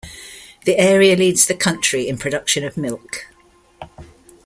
The 0.65 0.79
area 0.79 1.15
leads 1.15 1.45
the 1.45 1.53
country 1.53 2.07
in 2.07 2.17
production 2.17 2.63
of 2.63 2.75
milk. 2.75 3.27